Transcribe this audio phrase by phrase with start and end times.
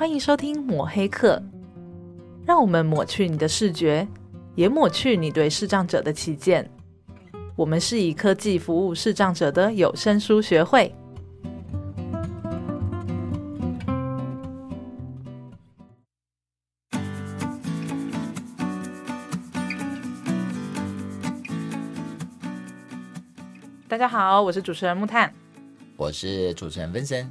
[0.00, 1.42] 欢迎收听抹黑课，
[2.46, 4.08] 让我们抹去你的视觉，
[4.54, 6.70] 也抹去你对视障者的偏见。
[7.54, 10.90] 我们是以科技服务视障者的有声书学会。
[23.86, 25.30] 大家好，我是主持人木炭，
[25.98, 27.30] 我是主持人温森。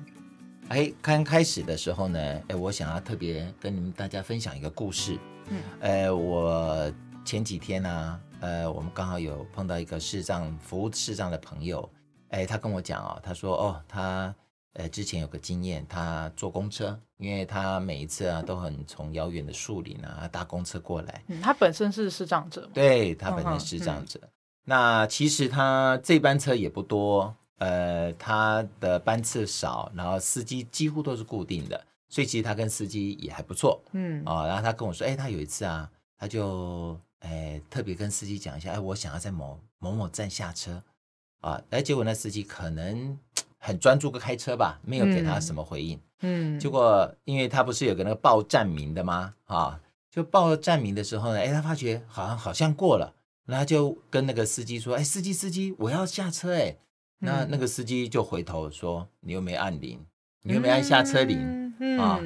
[0.70, 5.18] 哎，刚开始的时候呢，哎，我想要特别跟你们大家分享一个故事。
[5.48, 6.92] 嗯，呃，我
[7.26, 11.90] 前几天呢、啊，呃，我们刚好有碰到一个视障服务视障的朋友，
[12.30, 14.34] 哎，他跟我讲哦，他说哦，他
[14.74, 21.24] 呃之前有个经验，他坐公车，因为他每一次啊都很从遥远的树林啊搭公车过来。
[21.30, 24.20] 嗯，他本身是视障者，对，他本身是视障者。
[24.22, 24.30] 嗯、
[24.66, 27.36] 那其实他这班车也不多。
[27.60, 34.24] 呃，他的班次少，然后司机几乎都是固定的，所以其实他跟司机也还不错，嗯。
[34.26, 40.82] 啊、哦，然后他跟我说，哎，他有一次啊，他就哎特别跟司机讲一下，哎，我想要在某某某站下车，
[41.42, 43.18] 啊，哎，结果那司机可能
[43.58, 49.36] 很专注个开车吧，没有给他什么回应，嗯，结果因为他不是有个那个报站名的吗？
[49.48, 53.14] 啊，就报站名的时候呢，哎，他发觉好像好像过了，
[53.46, 56.78] 然后就跟那个司机说，哎，司机司机，我要下车，哎。
[57.20, 60.06] 那那个司机就回头说：“你又没按铃，
[60.44, 62.20] 你又没按下车铃、嗯、啊！”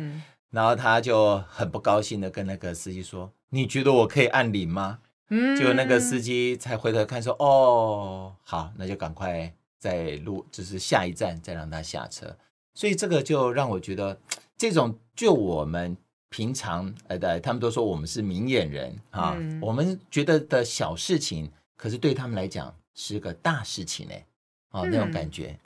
[0.52, 4.99] 然后他就很不高兴的跟那个司机说：“你觉得我可以按铃吗？”
[5.30, 12.38] 嗯，结果那个司机才回头看说：“哦，好，那就赶快再路，就是下一站再让他下车。”
[12.75, 14.19] 所以这个就让我觉得，
[14.58, 15.97] 这种就我们
[16.30, 24.14] 平常呃，的，他们都说我们是明眼人啊，嗯、我们觉得的小事情，可是对他们来讲是个大事情呢。
[24.73, 25.47] 哦，那种感觉。
[25.47, 25.59] 嗯、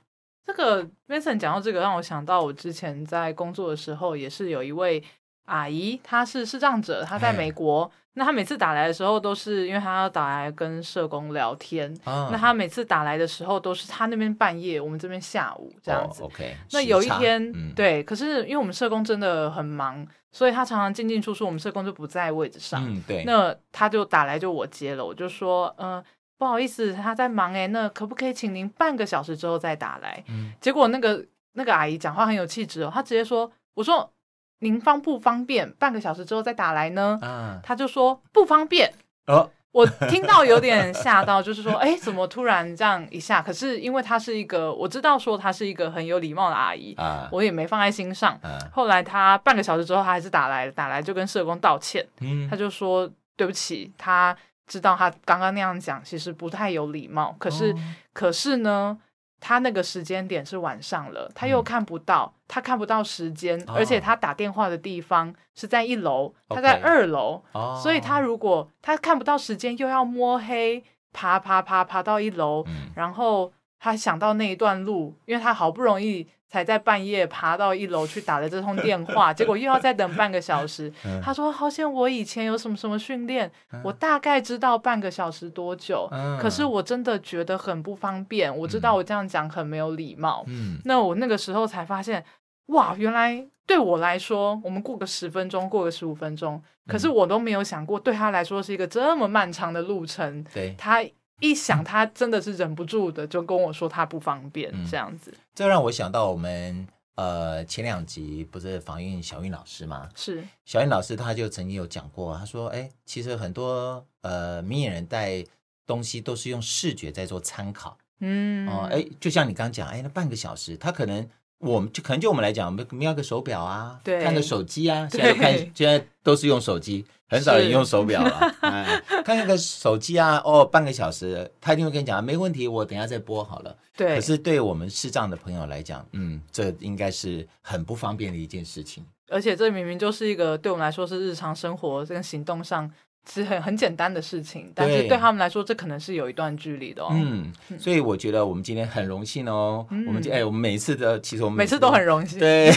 [0.45, 5.01] 这个 Vincent 讲到这个，让我想到我之前在工作的时候，也是有一位
[5.45, 7.83] 阿姨，她是视障者，她在美国。
[7.85, 11.93] 哎、那她每次打来的时候，都是因为她要打来跟社工聊天。
[12.03, 16.23] 哦、那她每次打来的时候，都是她那边半夜，我们这边下午这样子。
[16.23, 16.55] 哦、OK。
[16.71, 22.83] 那有一天，嗯、对，可是因为我们社工真的很忙，所以她常常进进出出，我们社工就不在位置上。
[22.85, 23.23] 嗯，对。
[23.25, 26.03] 那她就打来，就我接了，我就说，嗯、呃。
[26.37, 30.23] 不好意思，他在忙哎，那可不可以请您半个小时之后再打来？
[30.27, 34.11] 嗯，结果那个那个阿姨讲话很有气质哦，她直接说：“我说
[34.59, 38.93] 您方不方便半个小时之后再打来呢？”啊，她就说不方便。
[39.25, 43.41] 哦， 我听到有点吓到，就是说，哎，怎么突然这样一下？
[43.41, 48.33] 可是因为她是一个，我知道说她是一个很有礼貌的阿姨啊，我也没放在心上。
[48.43, 52.05] 啊，后来她半个小时之后，她还是打来，打来就跟社工道歉。
[52.19, 54.37] 嗯，她就说对不起，她。
[54.67, 57.35] 知道他刚刚那样讲，其实不太有礼貌。
[57.39, 57.75] 可是，哦、
[58.13, 58.97] 可是呢，
[59.39, 70.83] 他那个时间点是晚上了，他又看不到，嗯、他看不到时间，哦、而且他打电话的地方是在一楼，他在二楼，哦、所以他如果他看不到时间，又要摸黑
[71.13, 76.27] 爬爬爬爬到一楼，嗯、然后他想到那一段路，因为他好不容易。
[76.49, 80.91] 才在半夜爬到一楼去打了这通电话，结果又要再等半个小时。
[81.21, 83.51] 他说：“好险，我以前有什么什么训练，
[83.83, 86.09] 我大概知道半个小时多久。
[86.39, 88.55] 可是我真的觉得很不方便。
[88.55, 90.45] 我知道我这样讲很没有礼貌。
[90.85, 92.23] 那我那个时候才发现，
[92.67, 100.43] 哇，原来对我来说，我们过个十分钟，过个十五分钟，可是我都没有想过，对他来说是一个这么漫长的路程。
[100.53, 101.03] 对他。”
[101.39, 105.31] 一想，他真的是忍不住的，就跟我说他不方便这样子。
[105.31, 110.09] 嗯、这让我想到我们呃前两集不是访问小韵老师吗？
[110.15, 115.43] 是小韵老师，他就曾经有讲过，他说：“哎，其实很多呃明眼人带
[115.85, 127.05] 东西都是用视觉在做参考。”嗯哦，哎，就像你刚刚讲，哎，那半个小时，他可能我们就可能就我们来讲，我们瞄个手表啊，对看个手机啊，现在看现在都是用手机。
[127.27, 128.65] 很少人用手表了，是。
[128.67, 133.75] 哎，看那个手机啊，哦，半个小时，他一定会跟你讲，没问题，我等下再拨好了。
[133.95, 139.05] 对，可是对我们视障的朋友来讲，嗯，这应该是很不方便的一件事情。
[139.29, 142.89] 而且这明明就是一个对我们来说是日常生活跟行动上
[143.29, 145.17] 是很很简单的事情，但是对。
[145.17, 147.09] 他们来说，这可能是有一段距离的哦。
[147.11, 152.71] 嗯，所以我觉得我们今天很荣幸哦，嗯、我们哎，我们每一次的其实我们每次都很荣幸，对，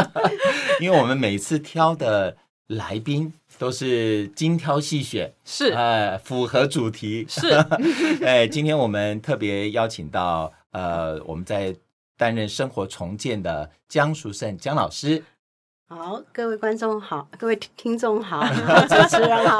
[0.80, 2.34] 因为我们每次挑的
[2.68, 3.32] 来宾。
[3.58, 7.48] 都是精挑细选，是呃符合主题是。
[8.22, 11.74] 哎，今天我们特别邀请到呃，我们在
[12.18, 15.24] 担任生活重建的江淑胜江老师。
[15.88, 18.44] 好，各位观众好，各位听众好，
[18.88, 19.58] 主持人好，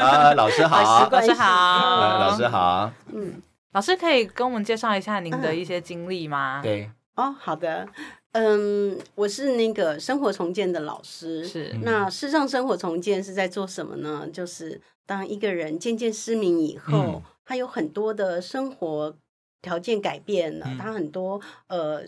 [0.00, 3.42] 啊，老师好，老师好，老师好，嗯，
[3.72, 6.60] 老师可以跟我们介绍一下您的一些经历吗？
[6.62, 6.90] 对。
[7.16, 7.86] 哦，好的，
[8.34, 11.46] 嗯，我是那个生活重建的老师。
[11.46, 14.28] 是，那事实上，生活重建是在做什么呢？
[14.32, 19.16] 就是当一个人渐渐失明以后，嗯、他有很多的生活
[19.62, 22.02] 条件改变了，嗯、他很多呃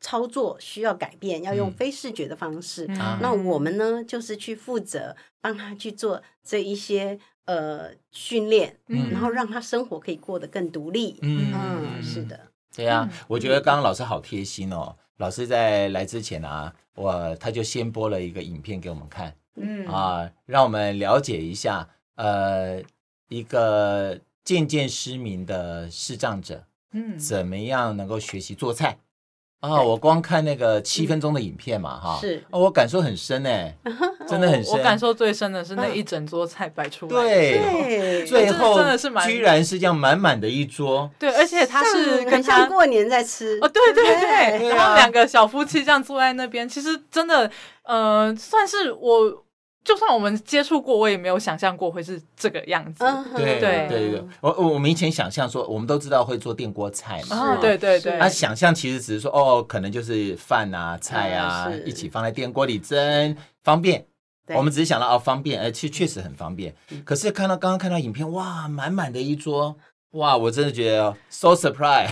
[0.00, 2.86] 操作需要改变，要用非视觉的方式。
[2.88, 11.18] 嗯、那我们呢，就是去负责帮他去做这一些呃训练，嗯、然后让他生活可以过得更独立。
[11.20, 12.48] 嗯，嗯，是的。
[12.74, 14.96] 对呀、啊，我觉得刚刚老师好贴心哦。
[15.18, 22.82] 老师在来之前啊，我他就先播了一个影片给我们看，嗯啊，让我们了解一下，呃，
[23.28, 28.98] 一个渐渐失明的视障者，嗯，怎么样能够学习做菜。
[29.70, 33.74] 啊，我光看那个七分钟的影片嘛，哈，是，哦我感受很深哎，
[34.28, 34.72] 真的很深。
[34.72, 47.50] 我感受最深的是那一整桌菜摆出来，对，最后真的是居然是这样满满的一桌，对，而且他是很像过年在吃，哦，对对对，然后两个小夫妻这样坐在那边，其实真的，
[47.84, 49.43] 呃，算是我。
[49.84, 53.04] 就算我们接触过，我也没有想象过会是这个样子。
[53.36, 57.58] 对对对，我我们以前想象说，我们都知道会做电锅菜嘛。
[57.58, 58.16] 对对对。
[58.16, 64.06] 那想象其实只是说，哦，可能就是饭啊、菜啊一起放在电锅里蒸，方便。
[64.54, 66.74] 我们只是想到哦，方便，而且确实很方便。
[67.04, 69.76] 可是看到刚刚看到影片，哇，满满的一桌。
[70.14, 72.08] 哇，我真的觉得 so surprise。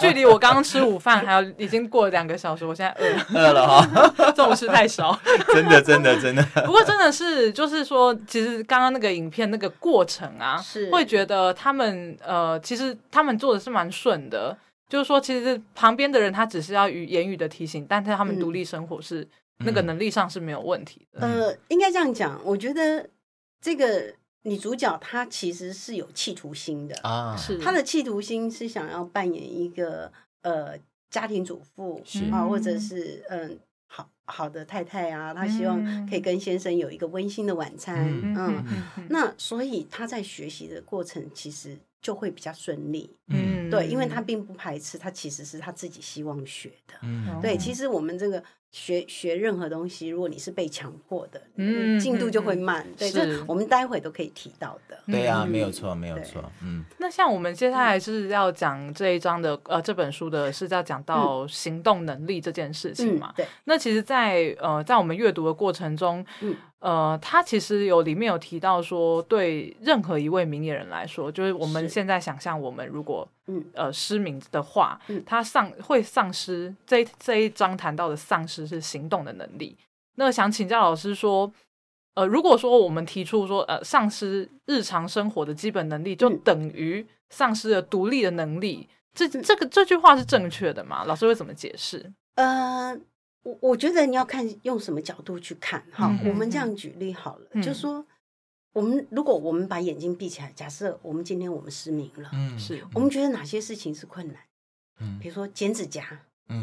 [0.00, 5.18] 距离我刚刚吃午饭还有已经过了两个小时，我现在饿饿了哈， 中午吃太少。
[5.52, 6.42] 真的，真的，真的。
[6.64, 14.56] 不过真的是，就是说，其实刚刚那个影片那个过程啊，是会觉得他们呃，其实他们做的是蛮顺的。
[14.88, 21.26] 就是说，其实旁边的人他只是要语言语的提醒，但是他们独立生活是、嗯、那个能力上是没有问题的。
[21.26, 23.08] 呃，应该这样讲，我觉得
[23.60, 24.14] 这个。
[24.44, 27.58] 女主角她其实是有企图心的啊，是。
[27.58, 30.10] 她的企图心是想要扮演一个
[30.42, 30.78] 呃
[31.10, 33.56] 家庭主妇啊，或者是嗯、呃、
[33.86, 38.64] 好好的太太啊，她希望可以跟先生有一个温馨的晚餐，嗯，嗯
[38.98, 39.06] 嗯。
[39.10, 48.40] 那所以她在学习的过程其实就会比较顺利，嗯，对，因为他并不排斥，他其实是他自己希望学的，嗯，对，其实我们这个。
[48.74, 52.84] 学学任何东西，如果你是被强迫的，嗯，进度就会慢。
[52.98, 54.98] 对，这我们待会都可以提到的。
[55.06, 56.42] 对啊，没有错，没有错。
[56.60, 63.32] 嗯，那像我们接下来是要讲这一章的，呃，这本书的是要讲到行动能力这件事情嘛？
[63.36, 63.46] 对。
[63.62, 66.56] 那其实，在呃，在我们阅读的过程中，嗯。
[66.84, 79.74] 呃，他其实有里面有提到说，对任何一位明眼人来说，就是我们现在想象，我们如果嗯呃失明的话，嗯、他丧会丧失这一这一章谈到的丧失是行动的能力。
[80.16, 81.50] 那想请教老师说，
[82.16, 91.04] 呃，如果说我们提出说，呃，丧失日常生活的基本能力，就等于丧失了独立的能力，嗯、这这个这句话是正确的吗？
[91.06, 92.12] 老师会怎么解释？
[92.34, 93.00] 呃。
[93.44, 98.04] 我我觉得你要看用什么角度去看哈，嗯、我们这样举例好了，嗯、就说
[98.72, 104.36] 我们如果我们把眼睛闭起来，假设我们今天我们失明了，嗯，是我们觉得哪些事情是困难？
[104.98, 106.02] 嗯，比如说剪指甲，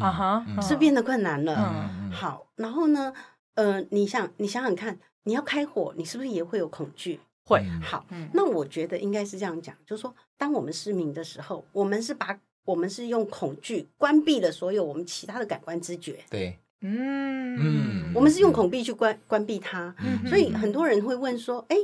[0.00, 1.54] 啊哈、嗯，是变得困难了。
[2.00, 3.14] 嗯、好，然后呢，
[3.54, 7.20] 呃，你想你想想看，你要开火，你是不是也会有恐惧？
[7.44, 7.64] 会。
[7.80, 16.24] 好，嗯、那我觉得应该是这样讲，就是说，当我们失明的时候，我们是把我们是用恐惧关闭了所有我们其他的感官知觉。
[16.28, 16.58] 对。
[16.82, 17.56] 嗯。
[17.58, 21.76] 嗯，我们是用孔壁去关关闭它，嗯、所以很多人会问说：“哎，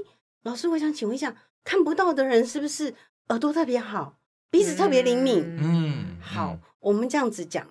[0.42, 2.94] 老师，我想请问一下，看不到的人是不是
[3.28, 4.18] 耳朵特别好，
[4.50, 6.16] 鼻子特别灵敏？”嗯，嗯。
[6.20, 7.66] 好，我们这样子讲，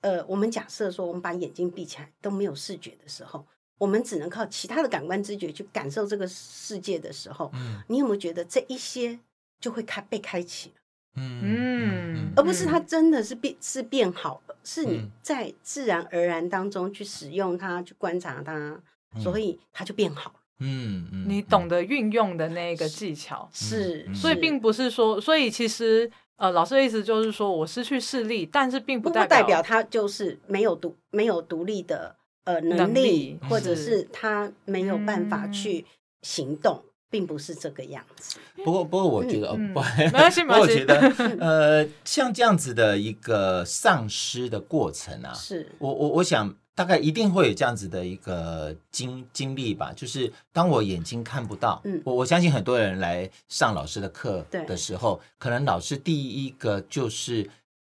[0.00, 3.46] 呃，我们假设说，我们把眼睛闭起来都没有视觉的时候，
[3.78, 9.18] 我们只能靠其他的感官知觉去感受这个世界的时候，嗯、你有没有觉得这一些
[9.60, 10.74] 就会开被开启了？
[11.16, 18.80] 嗯，而不是它真的是变是变好了，是你在自然而然当中去使用它，去观察它，
[19.20, 20.36] 所以它就变好了。
[20.60, 23.48] 嗯嗯，你懂得运用的那个技巧。
[23.52, 32.14] 是，所以并不是说，所以其实呃，老师的意思就是说我失去视力，但是并不代表他就是没有独没有独立的
[32.44, 34.08] 呃能力，或者是。
[34.12, 35.84] 他没有办法去
[36.22, 36.84] 行动。
[37.12, 38.38] 并不是这个样子。
[38.64, 40.62] 不过，不过，我觉得，嗯、不，没关系， 没关系。
[40.62, 40.96] 我觉得，
[41.38, 49.92] 呃，像这样子的一个丧失的过程啊，是我我我想大概一定会有这样子的一个经经历吧。
[49.94, 57.48] 就是当我眼睛看不到，嗯，我我相信很多人来上老师的课的时候，可能老师第一个就是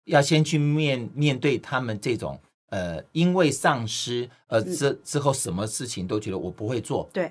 [0.06, 7.30] 要先去面面对他们这种呃，因为丧失呃之之后什么事情都觉得我不会做，对。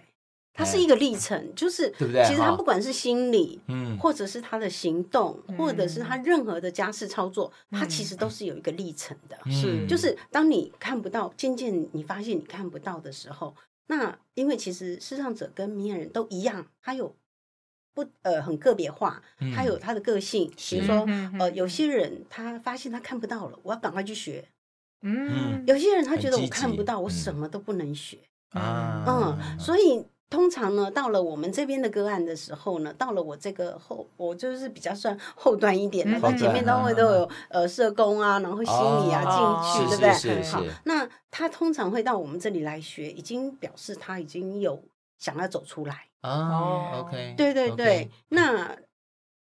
[0.59, 2.21] 它是一个历程，就是对不对？
[2.25, 9.39] 其实他不管是心理，嗯，或者是他的行动，或者是他任何的家事操作，他其实都是有一个历程的。
[9.49, 13.55] 是，就是当你看不到，渐渐你发现你看不到的时候，
[13.87, 17.15] 那因为其实视障者跟明眼人都一样，他有
[17.93, 19.23] 不呃很个别化，
[19.55, 20.51] 他有他的个性。
[20.69, 21.07] 比如说
[21.39, 24.45] 呃，有些人他发现他看不到了，我要赶快去学。
[25.03, 28.17] 嗯，有些人他觉得我看不到，我什么都不能学。
[28.49, 30.05] 啊，嗯，所以。
[30.29, 40.43] 通常呢，到了我们这边的个案的时候呢，到了我这个后，我就是比较算后端一点的，在前面都会都有呃社工啊，然后心理啊进去，对不对？
[40.43, 44.79] 好，那他通常会到我们这里来学，已经表示他已经有
[45.17, 47.05] 想要走出来哦。
[47.05, 48.11] OK，对对对。
[48.29, 48.77] 那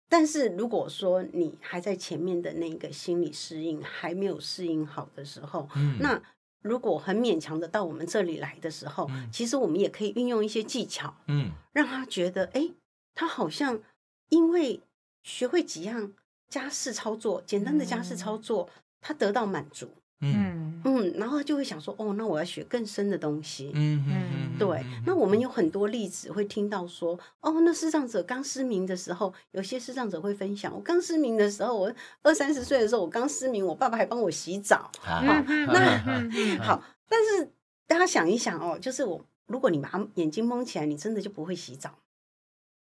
[0.08, 5.68] 但是如果说你还在前面的那个心理适应还没有适应好的时候，
[5.98, 6.20] 那。
[6.62, 12.70] 如果很勉强的到我们这里来的时候，嗯、其实我们也可以运用一些技巧，嗯，让他觉得，哎，
[13.14, 13.80] 他好像
[14.28, 14.80] 因为
[15.22, 16.12] 学会几样
[16.48, 19.90] 家事操作，简单的家事操作，嗯、他得到满足。
[20.20, 23.70] 嗯嗯，然后就会想说，哦，那我要学更深的东西。
[23.74, 24.84] 嗯嗯，对。
[25.06, 34.90] 那我们有很多例子会听到说，哦，那视障者刚失明的时候，有些视障者会分享，我刚失明的时候，我二三十岁的时候，我刚失明，我爸爸还帮我洗澡。
[35.00, 35.98] 好，那
[36.62, 37.50] 好，但是
[37.86, 41.98] 大家想一想哦，就是我，如果你把眼睛蒙起来，你真的就不会洗澡。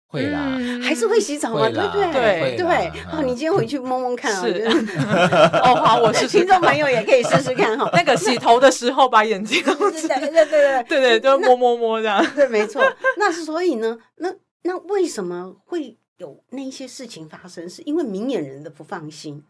[0.08, 1.68] 会啦，还是会洗澡吗？
[1.70, 2.92] 对对对对。
[3.12, 4.46] 哦，你今天回去摸摸看啊。
[4.46, 4.64] 是。
[5.64, 7.90] 哦，好，我是听众朋友也可以试试看哈。
[7.94, 12.26] 那个洗头的时候把眼睛，对对对对 对对对，就摸摸摸这样。
[12.36, 12.82] 对，没错。
[13.18, 14.34] 那所以呢，那
[14.64, 17.70] 那为什么会有那些事情发生？
[17.70, 19.44] 是因为明眼人的不放心，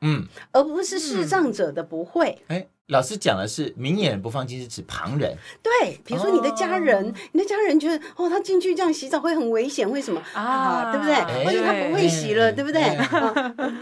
[0.00, 2.42] 嗯，而不是视障者的不会。
[2.48, 2.68] 哎。
[2.88, 5.34] 老师讲的是明眼人不放心，是指旁人。
[5.62, 10.92] 对，比如说你的家人，哦、你的家人觉得哦，他进去这样洗澡会很危险，为什么啊，啊？
[10.92, 11.14] 对不对？
[11.46, 12.82] 而且他不会洗了，对不对？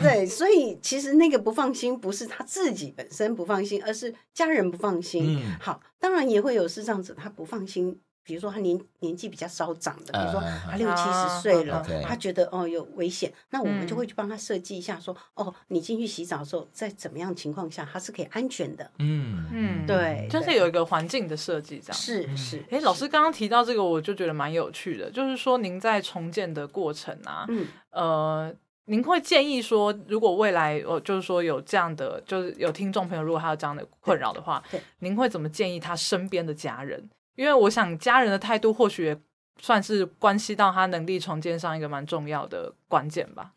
[0.01, 5.41] 对，所以其实那个不放心不是他自己本身不放心，而是家人不放心。
[5.41, 7.99] 嗯、好，当然也会有视障者他不放心。
[8.23, 18.91] 比如说他年年纪比较稍长的，比如说他六七十岁了，他觉得哦有危险，那我们就会去帮他设计一下，说哦，你进去洗澡的时候，在怎么样情况下他是可以安全的。
[18.99, 22.65] 嗯嗯，对，就是有一个环境的设计，这样是是。
[22.71, 37.09] 哎，老师刚刚提到这个，我就觉得蛮有趣的，就是说您在重建的过程啊，嗯呃，您会建议说，如果未来我就是说有这样的，就是有听众朋友如果他有这样的困扰的话，对，您会怎么建议他身边的家人？
[37.41, 39.19] 因为我想家人的态度或许也
[39.59, 43.55] 算是关系到他能力重建上一个蛮重要的关键吧。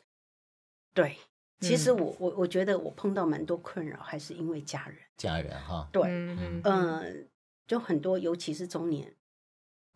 [0.93, 1.17] 对，
[1.59, 4.95] 其实我我我觉得我碰到蛮多困扰，还是因为家人。
[5.17, 7.27] 家人哈，对，嗯嗯，
[7.67, 9.13] 就很多，尤其是中年，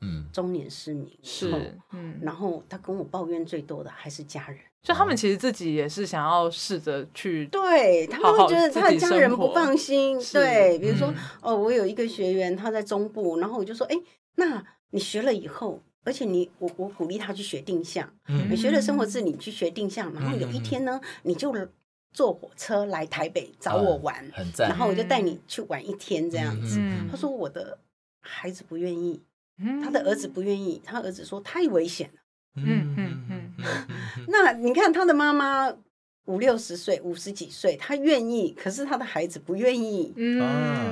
[0.01, 4.59] 嗯，中年失明是，嗯，然后他跟我抱怨最多的还是家人。
[4.87, 10.17] 就他们其实自己也是想要试着去，对，他们会觉得他的家人不放心。
[10.31, 13.95] 对，比如说哦，我有一个学员他在中部，然后我就说，哎，
[14.35, 18.09] 那你学了以后，而且你我我鼓励他去学定向，
[18.49, 21.53] 你学了生活自理去学定向，然后有一天呢，你就
[22.13, 26.79] 坐火车来台北找我玩，很赞，然后我就带你去玩一天这样子。
[27.11, 27.77] 他说我的
[28.21, 29.21] 孩子不愿意，
[29.83, 32.21] 他的儿子不愿意，他儿子说太危险了。
[32.59, 33.53] 嗯嗯嗯，
[34.27, 35.73] 那你看他的妈妈
[36.25, 40.13] 五六十岁，五十几岁，他愿意，可是他的孩子不愿意。
[40.15, 40.41] 嗯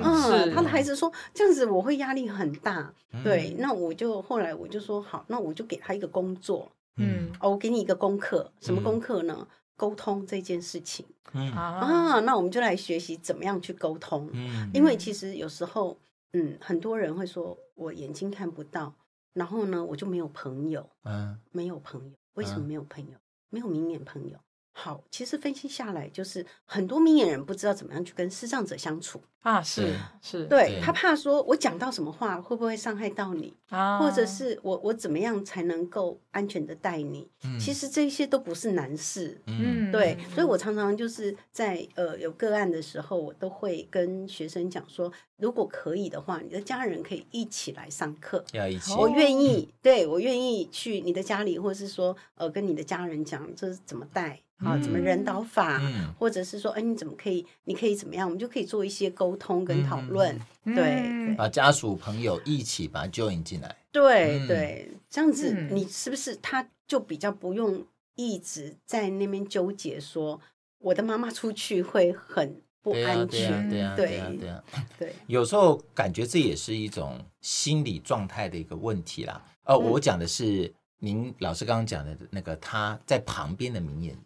[0.03, 2.93] 嗯，是他的孩子说这样子我会压力很大。
[3.23, 6.71] 对，那我就后来我就说好，那我就给他一个工作。
[6.97, 9.47] 嗯，哦，我给你一个功课，什么功课呢？
[9.75, 11.05] 沟通这件事情。
[11.33, 14.29] 嗯啊，那我们就来学习怎么样去沟通。
[14.31, 15.97] 嗯，因为其实有时候，
[16.31, 18.93] 嗯，很多人会说我眼睛看不到。
[19.33, 23.17] 然后呢，我就没有朋友，嗯，没有朋友，为什么没有朋友？
[23.49, 24.39] 没有明眼朋友。
[24.77, 37.25] 好，其实分析下来，就是很多明眼人不知道怎么样去跟视障者相处啊，是是，对，他怕说我讲到什么话会不会伤害到你啊，或者是我我怎么样才能够安全的带你？
[37.57, 54.41] 其实这些都不是难事，嗯，对，所以我常常就是在呃有个案的时候，我都会跟学生讲说，如果可以的话，你的家人可以一起来上课，要一起，我愿意，对，我愿意去你的家里，或者是说呃跟你的家人讲这是怎么带。
[54.57, 57.45] 啊，怎么人导法，嗯、或者是说，哎，你怎么可以？
[57.65, 58.25] 你可以怎么样？
[58.25, 67.85] 我们就可以做一些沟通跟讨论，嗯、对，把家属朋友一起把他 join 进来，对、嗯、对，这样子你是不是他就比较不用
[68.15, 70.39] 一直在那边纠结，说
[70.79, 74.63] 我的妈妈出去会很不安全，对啊，对啊，对呀，
[74.97, 79.43] 对，有时候感觉这也是一种心理状态的一个问题啦。
[79.65, 84.23] 哦，我讲的是您老师刚刚讲的那个他在旁边的明眼人。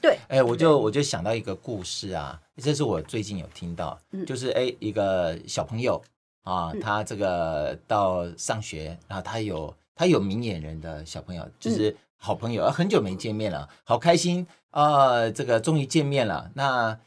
[0.00, 6.02] 对，哎，我就我就想到一个故事啊，这是我最近有听到，嗯、就是哎一个小朋友
[6.42, 16.50] 啊，他这个到上学，然后他有他有明眼人的小朋友，就是好朋友，很久没见面了，好开心啊，这个终于见面了。
[16.54, 16.98] 那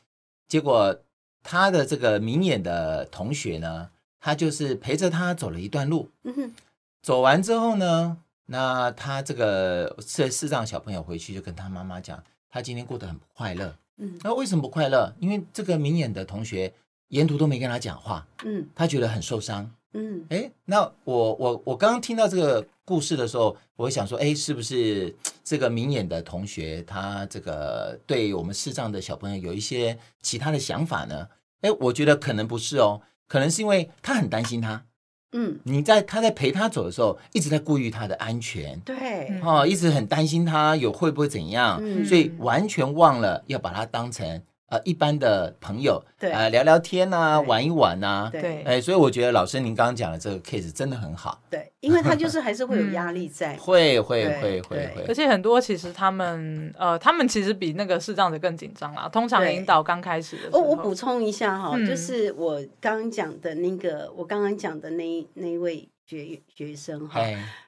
[0.47, 0.99] 结果
[1.43, 6.55] 他的这个明眼的同学呢，他就是陪着他走了一段路，嗯哼，
[7.03, 8.17] 走完之后呢，
[8.47, 12.23] 那他这个视视障小朋友回去就跟他妈妈讲。
[12.49, 15.13] 他今天过得很不快乐，嗯，那为什么不快乐？
[15.19, 16.73] 因为这个明眼的同学
[17.09, 31.27] 沿途都没跟他讲话，嗯，他觉得很受伤，嗯，哎，那我我我刚刚听到这个故事的时候，我想说，哎，是不是这个明眼的同学他这个对我们视障的小朋友有一些其他的想法呢？
[31.61, 34.85] 哎，我觉得可能不是哦，可能是因为他很担心他。
[35.33, 44.41] 嗯，你在他在陪他走的时候，一直在顾虑他的安全，对，哦，一直很担心他有会不会怎样，嗯，所以完全忘了要把他当成。
[44.69, 59.07] 呃，一般的朋友，对，呃，聊聊天啊，玩一玩啊，对，哎，所以我觉得老师您刚刚讲的这个 case 真的很好，对，因为他就是还是会有压力 在，会会会会会，而且很多其实他们，呃，他们其实比那个视障者更紧张啦。
[59.07, 67.21] 通常引导刚开始的时候，哦，我补充一下哈，就是我刚刚讲的那个，我刚刚讲的那那一位学学生哈，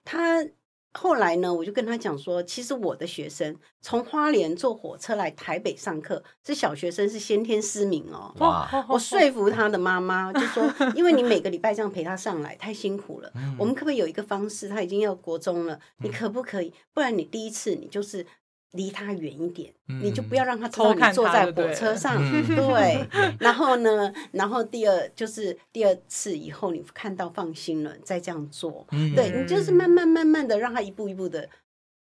[0.04, 0.46] 他。
[0.94, 8.34] 后来呢，我就跟他讲说，其实我的学生从花莲坐火车来台北上课，是小学生，是先天失明哦。
[8.40, 8.68] 哇！
[8.90, 10.64] 我说服他的妈妈，就说，
[10.96, 14.68] 因为你每个礼拜这样陪他上来太辛苦了，我们可不可以有一个方式？
[14.68, 16.74] 他已经要国中了，你可不可以？
[16.94, 18.26] 不然你第一次你就是。
[18.72, 22.18] 离他远一点，嗯、你就不要让他知道你坐在火车上。
[22.18, 23.08] 对， 对，
[23.40, 28.86] 然后呢，然后第二就是第二次以后，你看到放心了，再这样做。
[28.92, 31.50] 嗯、对，你就是慢慢慢慢的让他一步一步的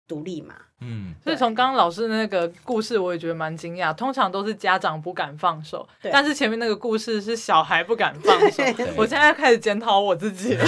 [0.07, 0.55] 独立嘛。
[0.79, 3.91] 嗯，所以从刚刚老师的那个故事，我也觉得蛮惊讶。
[3.95, 8.63] 通常都是家长不敢放手，但是前面那个故事是小孩不敢放手。
[8.95, 10.65] 我现在开始检讨我自己了。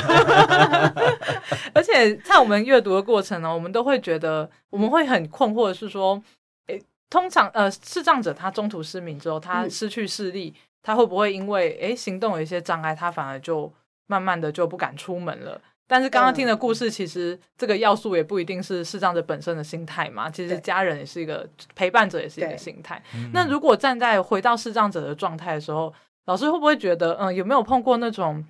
[1.76, 6.20] 而且在我们阅读的过程呢，我们都会觉得我们会很困惑的是说，
[6.66, 13.72] 诶，通常呃视障者他中途失明之后，他失去视力，嗯、他会不会因为诶行动有一些障碍，他反而就
[14.08, 15.62] 慢慢的就不敢出门了？
[15.92, 20.30] 但是刚刚听的故事，其实这个要素也不一定是视障者本身的心态嘛。
[20.30, 23.02] 其实家人也是一个陪伴者，也是一个心态。
[23.34, 25.92] 那如果站在回到视障者的状态的时候，
[26.28, 28.46] 老师会不会觉得，嗯，有没有碰过那种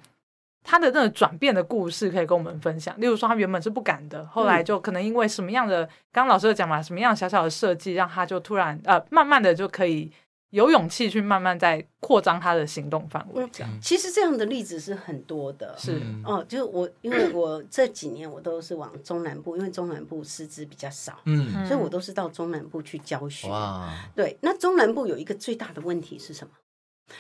[0.64, 2.94] 他的那个转变的故事可以跟我们分享？
[3.00, 10.12] 例如说，他原本是不敢的，后来就可能因为什么样的，刚刚老师有讲嘛，什么样小小的设计，让他就突然呃，慢慢的就可以。
[10.52, 13.70] 有勇气去慢慢在扩张他的行动范围，这样。
[13.82, 23.48] 其实这样的例子是很多的，是哦，就是我，因为我这几年我都是往中南部，因为中南部师资比较少，嗯，所以我都是到中南部去教学。
[23.48, 26.54] 哇，对，那中南部有一个最大的问题是什么？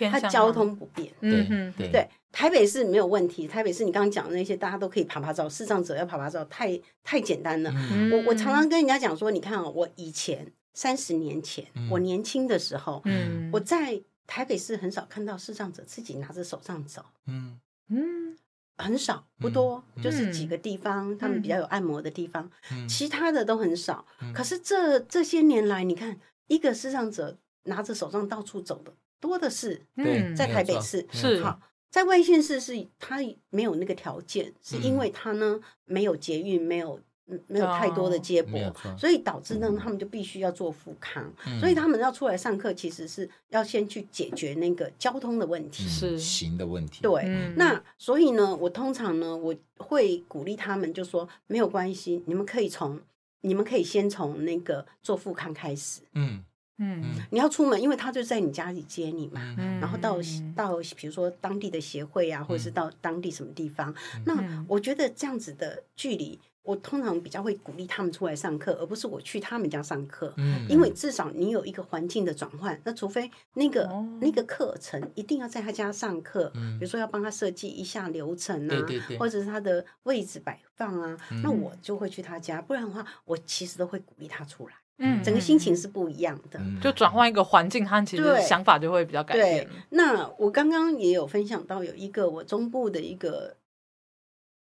[0.09, 1.11] 它交通不便。
[1.21, 7.71] 嗯对对，台北市没有问题，台北市你刚刚讲的那些，大家都可以爬爬照，视障者要爬爬照，太太简单了。
[8.11, 10.51] 我我常常跟人家讲说，你看啊，我以前。
[10.73, 17.59] 三十年前，嗯、我年轻的时候，嗯、我在台北市很少看到视障者自己拿着手杖走，嗯。
[17.91, 18.37] 嗯，
[18.77, 24.05] 很少，不多，嗯、就是几个地方，嗯、他们比较有按摩的地方，嗯、其他的都很少。
[24.21, 33.17] 嗯、可是这这些年来，你看，一个视障者拿着手杖到处走的多的是，嗯，在台北市是好，在外县市是他
[33.49, 37.01] 没有那个条件，是因为他呢没有捷运，没有。
[37.47, 38.59] 没有太多的接驳，
[38.97, 46.17] 所以导致呢，他们就必须要做复康，所以他们要出来上课，其实是要先去解决那个交通的问题，是。
[46.17, 47.01] 行的问题。
[47.01, 52.99] 对，那所以呢，我通常呢，我会鼓励他们，就说没有关系，你们可以从，
[53.41, 56.01] 你们可以先从那个做复康开始。
[56.13, 56.43] 嗯。
[56.81, 60.17] 嗯，你要出门，因为他就在你家里接你嘛，然后到
[60.55, 63.93] 到比如说当地的协会啊，或者是到当地什么地方，
[64.25, 66.39] 那我觉得这样子的距离。
[66.61, 70.31] 我通常比较会鼓励他们出来上课，而不是我去他们家上课。
[70.37, 72.79] 嗯，因为至少你有一个环境的转换。
[72.83, 82.61] 那除非那个、哦、那个课程一定要在他家上课，嗯、比如说要帮他设计一下流程啊，对对对，或者是他的位置摆放啊，嗯、那我就会去他家。
[82.61, 84.73] 不然的话，我其实都会鼓励他出来。
[84.99, 89.65] 嗯，整个心情是不一样的，嗯、就转换一个环境，他其实想法就会比较改变。
[89.65, 93.55] 对，那我刚刚也有分享到，有一个我中部的一个。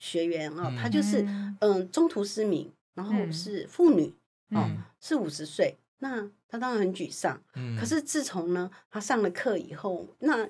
[0.00, 1.24] 学员哦，他就是
[1.60, 1.88] 嗯。
[1.92, 4.12] 中途失明，然后是妇女
[4.50, 7.40] 哦，是五十岁，那他当然很沮丧。
[7.78, 10.48] 可是自从呢，他上了课以后，那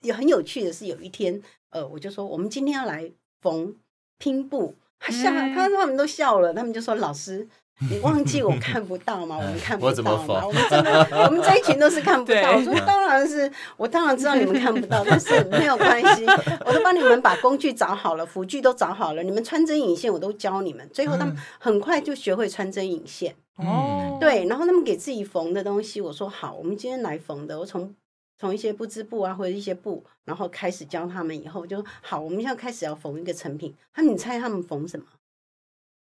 [0.00, 3.76] 也很有趣的是，有一天呃，我就说我们今天要来缝
[4.18, 7.48] 拼布，他笑，他他们都笑了，他们就说老师。
[7.88, 9.36] 你忘记我看不到吗？
[9.40, 10.44] 我们看不到吗？
[10.46, 12.52] 我们真的，我们这一群都是看不到。
[12.52, 16.26] 我说当然是，我当然知道你们看不到， 但是没有关系，
[16.66, 20.86] 我都帮你们把工具找好了，辅具都找好了，你们穿针引线我都教你们。
[20.92, 23.34] 最后他们很快就学会穿针引线。
[23.56, 27.58] 哦，对，然后他们给自己缝的东西，我说好，我们今天来缝的。
[27.58, 27.94] 我从
[28.38, 33.74] 从一些不织布啊或者一些布，然后开始教他们以后就好，我们现在开始要缝一个成品。
[33.96, 35.04] 那你猜他们缝什么？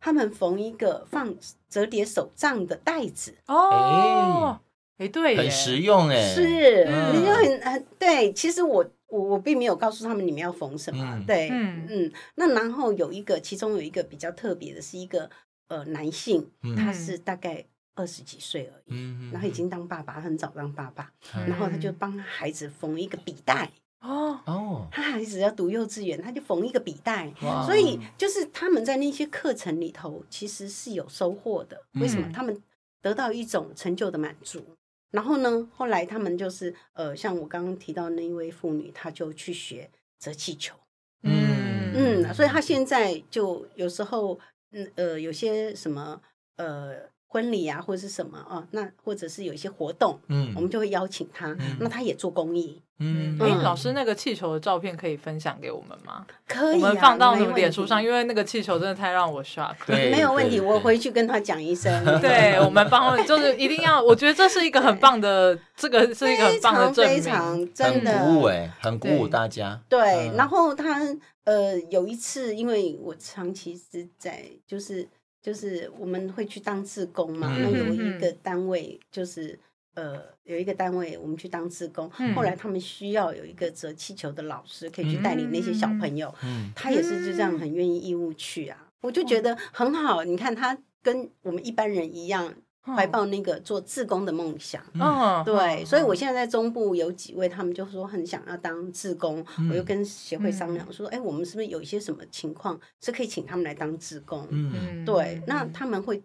[0.05, 1.33] 他们缝一个放
[1.69, 4.59] 折叠手账的袋子哦，
[4.99, 6.85] 哎，对，很实用哎，是，
[7.15, 8.33] 你就很很对。
[8.33, 12.13] 其实我我我并没有告诉他们你们要缝什么，对，嗯嗯。
[12.35, 15.31] 那然后有一个，其中有一个比较特别的是一个
[15.69, 21.13] 呃男性，他是大概二十几岁而已，然后已经当爸爸，很早当爸爸，
[21.47, 23.71] 然后他就帮孩子缝一个笔袋。
[24.03, 31.81] 哦哦，他孩子要读幼稚园，他就缝一个笔袋，哇所以就是他们在那些课程里头其实是有收获的。
[32.01, 32.29] 为什么？
[32.35, 32.61] 他们
[33.01, 34.59] 得到一种成就的满足。
[34.59, 34.77] 嗯、
[35.13, 39.89] 然后呢，后来他们就是呃，像我刚刚提到那一位妇女，她就去学
[40.19, 40.77] 折气球。
[41.23, 44.39] 嗯嗯，所以她现在就有时候
[44.73, 46.21] 嗯呃有些什么
[46.57, 47.13] 呃。
[47.33, 48.69] 婚礼啊，或者是什么啊？
[48.73, 51.57] 那或者是有一些活动，嗯，我们就会邀请他。
[51.81, 53.39] 那他也做公益，嗯。
[53.41, 56.25] 哎，老师，那个气球的照片可以分享给我们吗？
[56.47, 59.75] 可以，我们放到你们脸书上，因为那个气球真的太让我 shock。
[59.87, 61.93] 对，没有问题，我回去跟他讲一声。
[62.23, 69.81] 对，我们帮，就是一定要，我觉得这是一个很棒的，这个是一个很棒的证明，非常真的鼓舞哎，很鼓舞大家。
[69.89, 71.01] 对，然后他
[71.45, 75.09] 呃有一次，因为我长期是在就是。
[75.45, 79.59] 就是我们会去当志工嘛，那有一个单位就是
[79.95, 86.35] 呃有一个单位我们去当志工，后来他们需要有一个折气球的老师可以去带领那些小朋友，
[86.75, 90.25] 他也是就这样很愿意义务去啊，我就觉得很好。
[90.25, 92.55] 你看他跟我们一般人一样。
[92.85, 104.49] 怀抱那个做志工的梦想，哦，对，所以我现在在中部有几位，他们就说很想要当志工，我又跟协会商量说，哎，我们是不是有一些什么情况是可以请他们来当志工？
[104.51, 106.21] 嗯，对，那他们会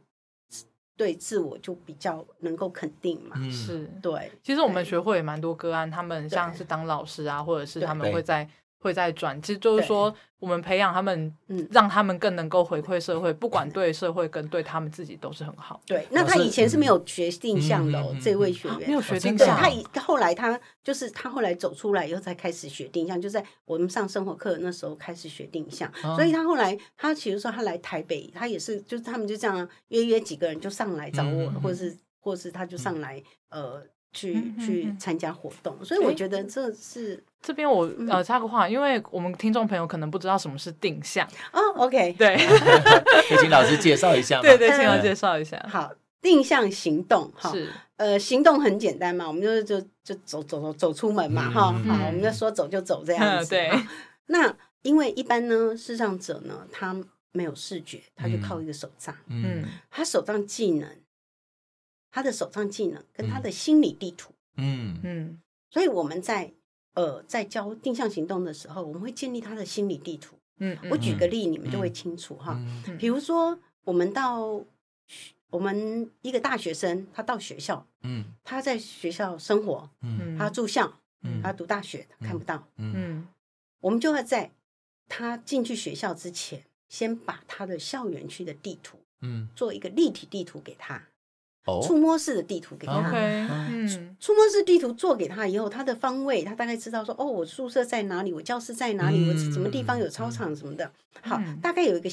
[0.97, 3.38] 对自我就比较能够肯定嘛？
[3.49, 4.29] 是，对。
[4.43, 8.49] 其实我们学会也蛮多个案，他们像是当老师啊，或者是他们会在。
[8.79, 15.81] 会再转，其实就是说，我们培养他们，嗯，让他们更能够回馈社会，不管对社会跟对他们自己都是很好。
[15.85, 19.57] 对，那他以前是没有学定向的哦，这位学员没有学定向。
[19.57, 25.91] 他以后来他就是他后来走出来以后才开始学定向，就在我们上生活课那时候开始学定向。
[26.15, 33.83] 所以他后来他其实说他来台北，他也是就是他们就这样约约几个人就上来找我，或者是或者是他就上来呃。
[34.13, 41.26] 去去参加活动，所以我觉得这是这边我呃插个话，因为我们听众朋友可能不知道什么是定向。
[41.54, 41.62] 哦。
[41.76, 42.36] OK，对，
[43.30, 44.41] 可以请老师介绍一下。
[44.41, 45.63] 对对，请老师介绍一下。
[45.69, 47.71] 好，定向行动哈，是。
[47.97, 53.50] 呃行动很简单嘛，我们就就就走走走走出门嘛哈，好，我们就说走就走这样子。
[53.50, 53.71] 对，
[54.28, 56.95] 那因为一般呢，视障者呢，他
[57.32, 60.89] 没有视觉，他就靠一个手杖，嗯，他手杖技能。
[62.10, 64.97] 他的手杖技能跟他的心理地图，嗯。
[65.04, 66.52] 嗯，所以我们在
[66.97, 70.36] 呃在教定向行动的时候，我们会建立他的心理地图。
[70.60, 72.60] 嗯，我举个例，你们就会清楚哈。
[72.97, 74.60] 比如说，我们到
[75.51, 83.27] 我们一个大学生，他到学校，嗯，他在学校生活，嗯，他住校，嗯，他读大学，他看不到，嗯，
[83.81, 84.51] 我们就要在
[85.07, 91.07] 他进去学校之前，先把他的校园区的地图，嗯，做一个立体地图给他。
[91.86, 93.12] 触摸式的地图给他，
[94.19, 100.91] 触摸式地图做给他以后，他的方位他大概知道说，哦，我宿舍在哪里，我教室在哪里，我什么地方有操场什么的。
[101.21, 102.10] 好，大概有一个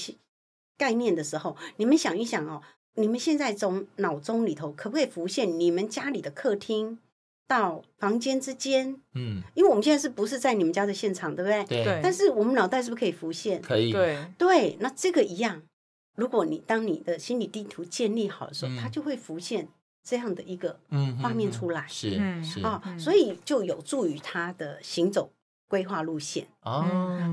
[0.77, 2.61] 概念的时候，你们想一想哦，
[2.97, 6.99] 你们现在从脑中里头可不可以浮现你们家里的客厅
[7.47, 8.97] 到房间之间？
[9.15, 11.85] 嗯，因为我们现在是不是在你们家的现场，对不对？
[11.85, 12.01] 对。
[12.03, 13.63] 但是我们脑袋是不是可以浮现？
[13.63, 13.93] 可以。
[13.93, 15.63] 对对，那这个一样。
[16.15, 19.69] 如果你当你的心理地图建立好的时候，它就会浮现
[20.03, 20.79] 这样的一个
[21.21, 22.11] 画面出来，是
[22.43, 22.61] 是。
[22.61, 25.31] 啊，所以就有助于他的行走
[25.67, 26.47] 规划路线。
[26.63, 26.85] 哦，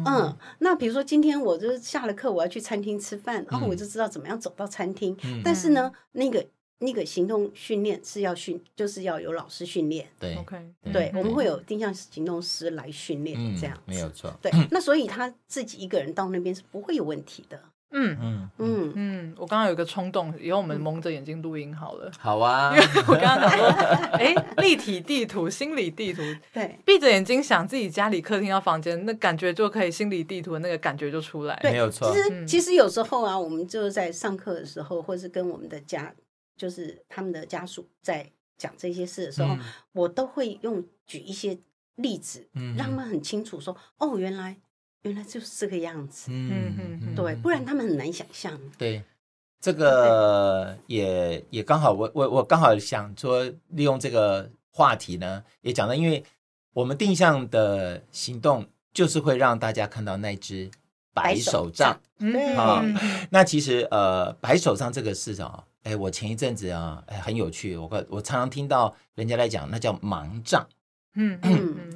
[0.06, 5.16] 嗯，那比如说今天我就是下了课，我要去餐厅吃饭，然后我就知道怎么样走到餐厅。
[5.44, 6.44] 但是呢，那个
[6.80, 10.08] 那个行动训练是要训，就是要有老师训练。
[10.20, 14.34] 对，OK，对，我们会有定向行动师来训练，这样没有错。
[14.42, 17.62] 对，那所以他自己一个人到那边是不会有问题的。
[17.92, 22.12] 嗯嗯嗯嗯，我刚刚有一个冲动，以后我们蒙着眼睛录音好了。
[22.20, 23.68] 好啊，因为我刚刚想说，
[24.18, 26.22] 哎，立体地图、心理地图，
[26.54, 31.58] 对，闭着眼睛想自己家里客厅到房间，那感觉就可以心理地图的那个感觉就出来。
[31.62, 32.12] 对，没有错。
[32.14, 36.14] 其实其实有时候啊，我们就是在上课的时候，或是跟我们的家，
[36.56, 39.58] 就是他们的家属在讲这些事的时候，
[39.92, 41.60] 我都会用举一些
[41.96, 44.58] 例子，让他们很清楚说，哦，原来。
[45.04, 48.60] 原来就是这个样子，嗯嗯嗯，对，不然他们很难想象。
[48.78, 49.04] 对，
[49.60, 56.24] 这个也也刚好，我我我刚好想说，利用这个话题呢，也讲到，因为
[56.74, 60.70] 我们定向的行动就是会让大家看到那只
[61.14, 62.84] 白手杖，对啊。
[63.32, 70.68] 那其实呃，白手杖这个事啊，哎，我前一阵子啊，哎，很有趣，我我常常听到人家来讲，那叫盲杖，
[71.16, 71.94] 嗯嗯。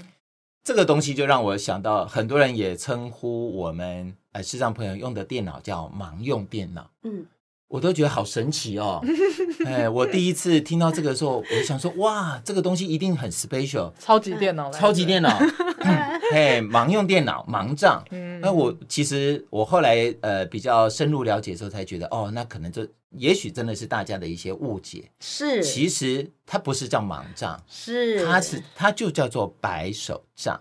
[0.65, 6.89] 这个东西就让我想到，很多人也称呼我们呃视障朋友用的电脑叫盲用电脑。
[7.03, 7.27] 嗯，
[7.67, 9.01] 我都觉得好神奇哦。
[9.65, 15.37] 哎，我第一次听到这个的时候，我想说，哇，这个东西一定很 special，超级电脑，超级电脑。
[16.31, 18.03] 哎，盲用电脑，盲杖。
[18.11, 25.09] 嗯，那我其实我后来呃比较深入了解之后，才觉得哦，那可能就也许真的是大家的一些误解。
[25.19, 30.59] 是，其实它不是叫盲杖，是，它是它就叫做白手杖。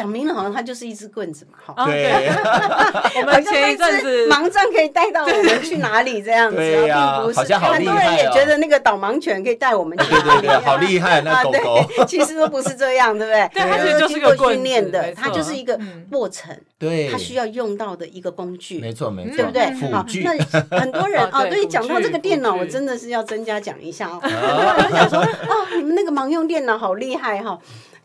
[0.00, 1.84] 讲明了，好像它就是一支棍子嘛，哈。
[1.84, 2.30] 对，
[3.20, 7.94] 我们前一阵子盲杖可以带到我们去哪里这样子，对呀，好像好厉害。
[7.94, 11.84] 很多人也觉得那个导盲犬可以带我们去哪里，对对对，好厉害那狗狗。
[12.08, 13.48] 其实都不是这样，对不对？
[13.52, 15.78] 对，它是经过训练的，它就是一个
[16.10, 16.56] 过程。
[16.78, 18.78] 对，它需要用到的一个工具。
[18.78, 19.70] 没错没错，对不对？
[19.74, 20.22] 辅具。
[20.22, 24.18] 那很多人啊，对，讲到这个电脑，我真的是要增加讲一下哦。
[24.22, 27.58] 很多人讲说，哦，你们那个盲用电脑好厉害哈。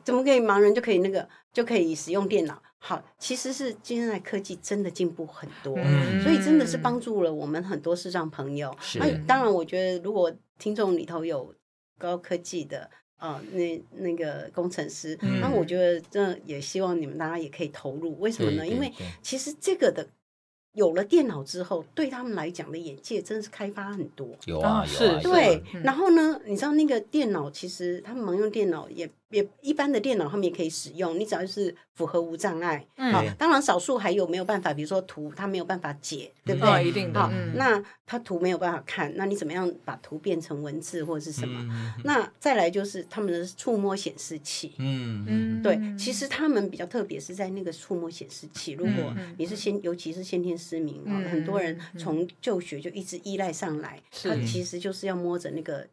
[0.03, 2.62] 怎么可以盲人就可以那个就可以使用电脑？
[2.78, 8.76] 好，其实是现在科技真的进步很多，嗯、所以真的是帮助了我们很多视障朋友。
[9.00, 11.56] 那当然，我觉得如果听众里头有
[11.98, 18.20] 高科技的啊、呃，那那个工程师，嗯、那我觉得这也希望你们大家也可以投入。
[18.20, 18.68] 为什么呢？
[18.68, 18.91] 因为
[19.22, 20.06] 其实这个的。
[20.76, 24.38] 有了电脑之后，对他们来讲的眼界真的是开发很多。
[24.44, 25.63] 有啊，是，对。
[25.82, 31.19] 然后呢，你知道那个电脑，其实他们盲用电脑也也一般的电脑，他们也可以使用。
[31.19, 36.88] 你只要是符合无障碍，好，当然少数还有没有办法，比如说图它没有办法解，对不对？
[36.88, 37.19] 一定的。
[37.19, 41.93] 好，那它图没有办法看，那你怎么样把图变成文字或者是什么？
[42.06, 44.74] 那再来就是他们的触摸显示器。
[44.78, 48.71] 嗯嗯，对，其实他们比较特别是在那个触摸显示器。
[48.71, 55.86] 如果你是先，尤其是先天失明啊，很多人从就学就一直依赖上来，他其实就是要摸着那个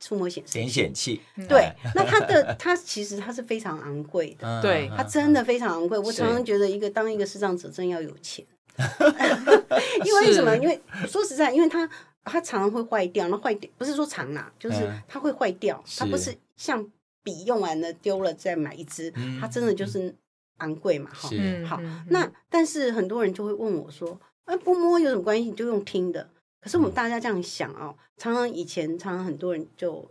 [0.00, 1.20] 触摸显示点显器。
[1.48, 5.96] 对，那它的它其实它是非常昂贵的， 对，它真的非常昂贵。
[5.98, 8.44] 我常常觉得一个当一个视障者真要有钱，
[10.04, 10.56] 因为什么？
[10.56, 11.88] 因为说实在，因为它
[12.24, 16.84] 它常常会坏掉，那坏掉不是说常啦，就是它会坏掉，它不是像
[17.22, 20.12] 笔用完了丢了再买一支，它真的就是。
[20.60, 21.30] 昂贵嘛，哈，
[21.66, 25.44] 好，那但是很多人就会问我说，啊，不摸有什么关系？
[25.48, 26.28] 你就用听的。
[26.60, 30.10] 可是我们大家这样想哦，常常以前常常很多人就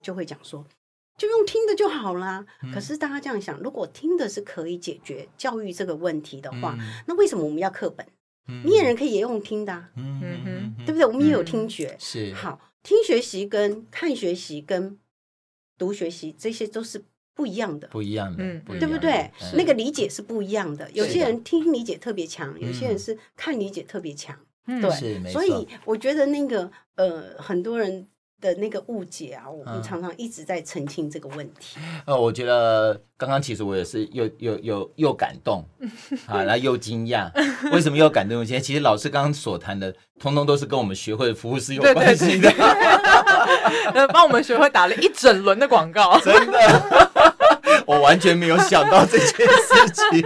[0.00, 0.64] 就会讲说，
[1.18, 2.44] 就用听的就好啦。
[2.72, 8.06] 可是大家这样想，如果听的是可以解决教育这个问题的话，那为什么我们要课本？
[8.46, 11.06] 明眼人可以也用听的，嗯嗯，对不对？
[11.06, 14.98] 我们也有听觉，是好听学习跟看学习跟
[15.78, 17.04] 读学习这些都是。
[17.34, 19.30] 不一样的，不一样的，嗯，对不对？
[19.54, 20.88] 那个理解是不一样的。
[20.90, 28.06] 有些人听理解特别强，有些人是看理解特别强，对，所以我觉得那个呃，很多人
[28.40, 31.78] 的那个误解啊，我们常常一直在澄清这个问题。
[32.06, 35.64] 呃，我觉得刚刚其实我也是又又又又感动
[36.26, 37.30] 啊，然后又惊讶。
[37.72, 38.44] 为什么又感动？
[38.44, 42.50] 其实其实老师刚刚所谈的，通通都是跟我们学会的服务是有关系的。
[43.94, 47.32] 呃，帮我们学会打了一整轮的广告，真的。
[47.86, 50.24] 我完全没有想到这件事情。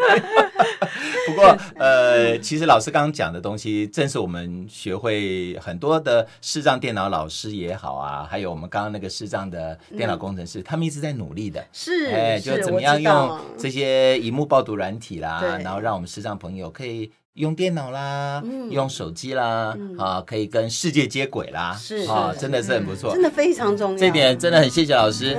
[1.37, 11.63] 不过，呃，其实老师刚刚讲的东西，正是我们学会很多的视障电脑老师也好啊，还有我们刚刚那个视障的电脑工程师，他们一直在努力的。
[11.73, 21.77] 是，哎，就怎么样用这些荧幕报读软体啦，然后让我们视障朋友可以用电脑啦，用手机啦，啊，可以跟世界接轨啦。
[21.79, 23.99] 是啊，真的是很不错，真的非常重要。
[23.99, 25.37] 这点真的很谢谢老师。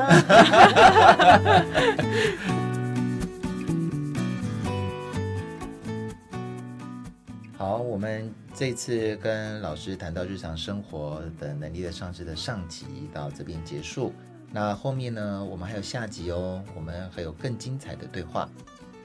[7.57, 14.13] 好，我们这次跟老师谈到日常生活的能力的上市的上集到这边结束。
[14.51, 18.47] 那后面呢，我们还有下集哦，我们还有更精彩的对话。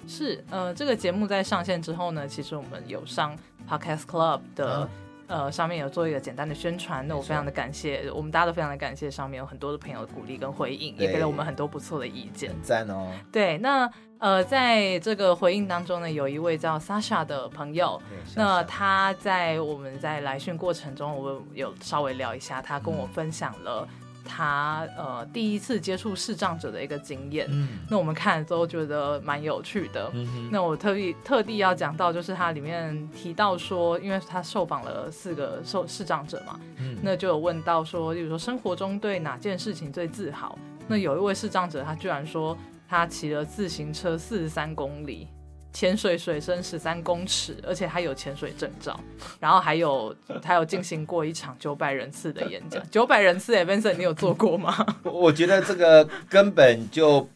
[0.06, 3.34] 是，呃，这个节目在上线之后呢，其实我们有上
[3.66, 4.82] Podcast Club 的。
[4.82, 4.88] 嗯
[5.26, 13.10] 呃，上面有做一个简单的宣传，那我非常的感谢，我们大家都非常的感谢，上面有很多的朋友的鼓励跟回应，也给了我们很多不错的意见，很赞哦。
[13.30, 18.00] 对，那呃，在这个回应当中呢，有一位叫 Sasha 的朋友，
[18.36, 23.88] 那他在我们在来讯过程中，我们有稍微聊一下，他跟我分享了。
[24.24, 30.10] 他呃第一次接触视障者的一个经验，嗯，那我们看了之后觉得蛮有趣的。
[30.14, 40.58] 嗯，那我特地特地要讲到，就是他里面提到说，因为他受访了四个受视障者嘛，嗯，那就有问到说，例如说生活中对哪件事情最自豪？
[40.88, 42.56] 那有一位视障者，他居然说
[42.88, 45.28] 他骑了自行车四十三公里。
[45.72, 48.98] 潜水水深十三公尺，而且他有潜水证照，
[49.40, 52.82] 然后还有还有进行过一场九百人次的演讲。
[52.90, 54.74] 九百人次，Vincent，你有做过吗？
[55.02, 57.26] 我觉得这个根本就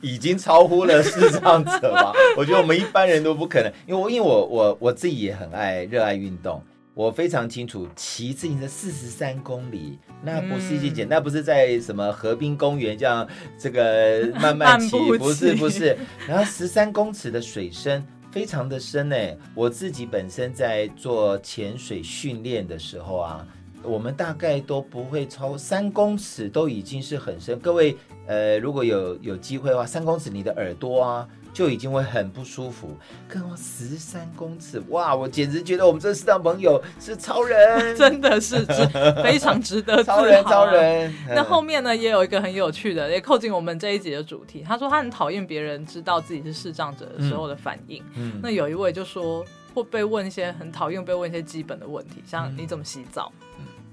[0.00, 2.12] 已经超乎了视障者吧。
[2.36, 6.62] 我觉得我们一般人都不可能，因为我因为我我我自己也很爱热爱运动。
[6.94, 13.26] 我非常清楚，骑自行车四十三公里，那不是一件简，那不是在什么河滨公园这样
[13.58, 15.96] 这个慢慢骑， 不是不是。
[16.28, 19.16] 然后十三公尺的水深，非常的深呢。
[19.56, 23.44] 我自己本身在做潜水训练的时候啊，
[23.82, 27.58] 我们大概都不会超三公尺，都已经是很深。
[27.58, 27.96] 各位，
[28.28, 31.28] 呃，如果有有机会的话，三公尺你的耳朵啊。
[31.54, 32.94] 就已经会很不舒服，
[33.28, 35.14] 跟我十三公尺，哇！
[35.14, 37.56] 我简直觉得我们这视障朋友是超人，
[37.96, 38.86] 真的是值
[39.22, 40.02] 非常值得啊。
[40.02, 41.14] 超人，超人。
[41.32, 44.64] 那后面呢，也有一个很有趣的，也扣紧我们这一集的主题。
[44.66, 48.02] 他说他很讨厌别人知道自己是视障者的时候的反应。
[48.16, 53.30] 嗯，那有一位就说会被问一些很讨厌被问一些基本的问题，像你怎么洗澡？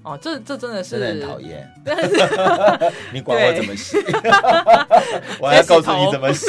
[0.04, 1.68] 嗯哦，这这真的是真的很讨厌。
[1.84, 2.16] 但是
[3.12, 3.96] 你管我怎么洗？
[5.40, 6.46] 我还要告诉你怎么洗。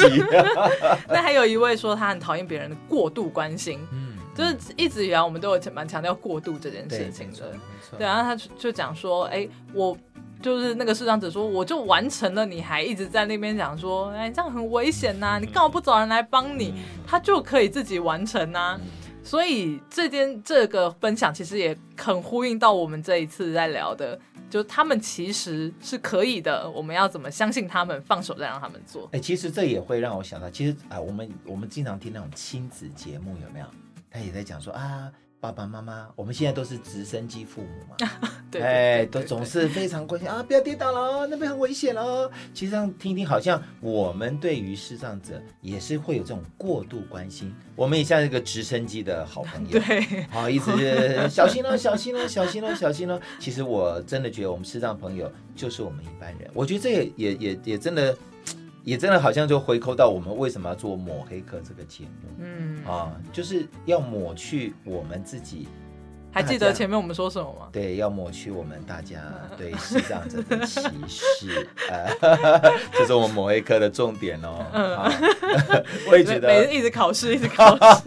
[1.08, 7.52] 那还有一位说他很讨厌别人的过度关心，嗯，就是一直以来我们都有蛮强调过度这件事情的。
[7.96, 9.96] 对，然后他就讲说，哎，我
[10.42, 16.74] 就是那个市长者说，我就完成了，你还一直在那边讲说，哎，这样很危险呐，你干嘛不找人来帮你？
[17.06, 18.78] 他就可以自己完成呐。
[19.24, 29.08] 所以这件这个分享其实也很呼应到我们这一次在聊的，就他们其实是可以的，我们要怎么相信他们，放手再让他们做。
[29.12, 33.66] 哎、其实这也会让我想到，其实啊、我们我们经常听那种亲子节目，有没有？
[34.10, 35.10] 他也在讲说啊。
[35.44, 38.10] 爸爸妈妈，我们现在都是直升机父母嘛，
[38.50, 42.30] 对，哎，都总是非常关心啊，不要跌倒了，那边很危险哦。
[42.54, 47.54] 其实这样听听，好像我们对于视障者也是会有这种过度关心。
[47.76, 53.20] 我们也像一个直升机的好朋友， 对， 好，一直小心了，小心了，小心了，小心了。
[53.38, 56.50] 其实我真的觉得，我们视障朋友就是我们一般人。
[56.54, 58.16] 我觉得这也也也也真的。
[58.84, 65.66] 也真的好像就回扣到我们为什么要做抹黑客这个节目，嗯啊，就是要抹去我们自己。
[66.30, 67.68] 还记得前面我们说什么吗？
[67.70, 69.20] 对，要抹去我们大家
[69.56, 72.10] 对视障者的歧视，呃，
[72.92, 74.66] 这是我们抹黑客的重点哦。
[74.72, 74.98] 嗯，
[76.10, 78.02] 我也觉得，每日一直考试，一直考试，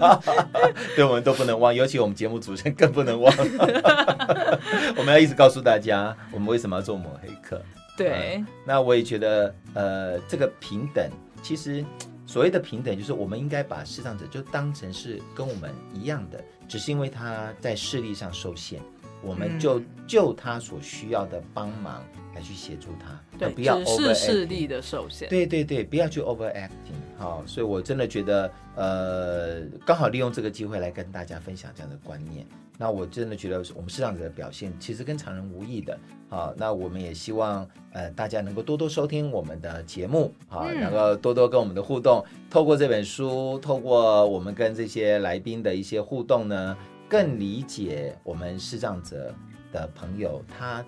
[0.98, 3.34] 对，我们都不能忘，尤其我们节目主持人更不能忘。
[4.98, 7.62] 我们要一直告诉大家，我们为什么要做抹黑客。
[7.98, 11.10] 对、嗯，那我也觉得，呃，这个平等，
[11.42, 11.84] 其实
[12.26, 18.82] 所谓的平等，就是我们应该把视障者就当成是跟我们一样的，只是因为他在视力上受限，
[19.22, 22.04] 我们就就他所需要的帮忙
[22.36, 26.70] 来去协助他，对，不要只是视力的受限，对对对，不要去 overacting，
[27.18, 32.46] 好，所以我真的觉得，呃，刚好利用这个机会来跟大家分享这样的观念。
[32.80, 35.98] 那我真的觉得我们市场者的表现其实跟常人无异的，
[36.30, 46.78] 好，那我们也希望呃大家能够多多收听我们的节目，好，然后多多跟我们的互动，透过这本书，透过我们跟这些来宾的一些互动呢，
[47.10, 49.34] 更理解我们视障者
[49.72, 50.84] 的朋友他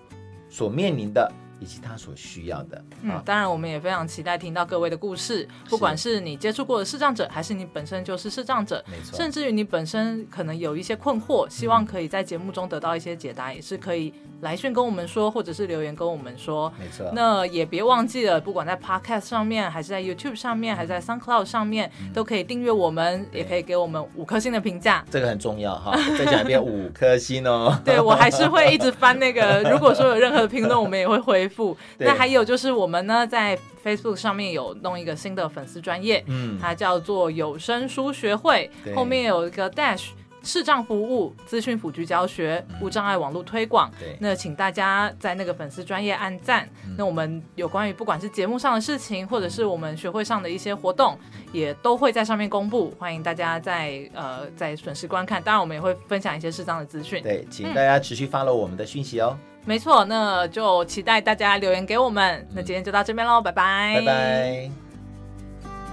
[0.48, 1.30] 所面临的。
[1.60, 17.10] 以及他所需要的，嗯，当然我们也非常期待听到各位的故事，不管是你接触过的视障者，还是你本身就是视障者，没错，甚至于你本身可能有一些困惑，希望可以在节目中得到一些解答，嗯，也是可以来讯跟我们说，或者是留言跟我们说，没错。
[17.14, 25.94] 那也别忘记了，不管在 Podcast 上面，还是在 YouTube 上面，还是在 SoundCloud 上面，嗯，都可以订阅我们，也可以给我们五颗星的评价，这个很重要哈。
[26.18, 27.78] 再讲一遍，五颗星哦。
[27.84, 31.76] 对，我还是会一直翻那个，如果说有任何的评论，我们也会回复。
[31.98, 40.10] 那还有就是我们呢，在 Facebook 上面有弄一个新的粉丝专业，嗯，它叫做有声书学会，后面有一个 dash。
[40.42, 43.90] 视障服务、资讯辅具教学、无障碍网络推广。
[44.00, 46.66] 对，那请大家在那个粉丝专业按赞。
[46.96, 51.14] 那我们有关于不管是节目上的事情，或者是我们学会上的一些活动，
[51.52, 52.90] 也都会在上面公布。
[52.98, 55.42] 欢迎大家在呃在准时观看。
[55.42, 57.22] 当然，我们也会分享一些视障的资讯。
[57.22, 59.36] 对，请大家持续 follow 我们的讯息哦。
[59.70, 62.44] 没错，那就期待大家留言给我们。
[62.52, 64.70] 那今天就到这边喽，拜拜，拜拜。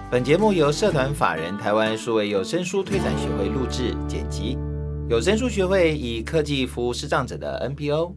[0.09, 4.57] 本节目由社团法人台湾数位有声书推展学会录制剪辑，
[5.07, 8.15] 有声书学会以科技服务视障者的 NPO。